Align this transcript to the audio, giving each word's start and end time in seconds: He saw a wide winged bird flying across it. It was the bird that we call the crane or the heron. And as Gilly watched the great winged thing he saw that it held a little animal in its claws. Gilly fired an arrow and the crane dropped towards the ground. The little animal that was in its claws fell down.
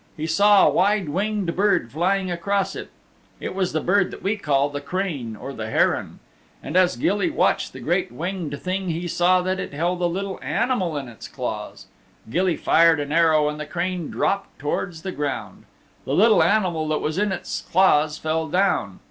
He 0.17 0.25
saw 0.25 0.65
a 0.65 0.69
wide 0.71 1.09
winged 1.09 1.55
bird 1.55 1.91
flying 1.91 2.31
across 2.31 2.75
it. 2.75 2.89
It 3.39 3.53
was 3.53 3.71
the 3.71 3.79
bird 3.81 4.09
that 4.09 4.23
we 4.23 4.35
call 4.35 4.67
the 4.69 4.81
crane 4.81 5.35
or 5.35 5.53
the 5.53 5.69
heron. 5.69 6.19
And 6.63 6.75
as 6.75 6.95
Gilly 6.95 7.29
watched 7.29 7.71
the 7.71 7.81
great 7.81 8.11
winged 8.11 8.59
thing 8.63 8.89
he 8.89 9.07
saw 9.07 9.43
that 9.43 9.59
it 9.59 9.75
held 9.75 10.01
a 10.01 10.07
little 10.07 10.39
animal 10.41 10.97
in 10.97 11.07
its 11.07 11.27
claws. 11.27 11.85
Gilly 12.31 12.57
fired 12.57 12.99
an 12.99 13.11
arrow 13.11 13.47
and 13.47 13.59
the 13.59 13.67
crane 13.67 14.09
dropped 14.09 14.57
towards 14.57 15.03
the 15.03 15.11
ground. 15.11 15.65
The 16.05 16.15
little 16.15 16.41
animal 16.41 16.87
that 16.87 16.97
was 16.99 17.19
in 17.19 17.31
its 17.31 17.61
claws 17.61 18.17
fell 18.17 18.47
down. 18.47 18.99